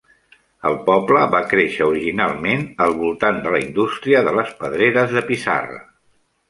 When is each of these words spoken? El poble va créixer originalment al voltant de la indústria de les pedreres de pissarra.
El 0.69 0.77
poble 0.87 1.25
va 1.35 1.41
créixer 1.51 1.85
originalment 1.91 2.65
al 2.87 2.97
voltant 3.05 3.39
de 3.45 3.55
la 3.57 3.61
indústria 3.69 4.27
de 4.31 4.37
les 4.41 4.53
pedreres 4.65 5.19
de 5.19 5.27
pissarra. 5.33 5.81